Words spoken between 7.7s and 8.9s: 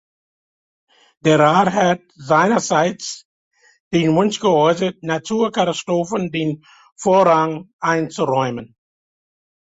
einzuräumen.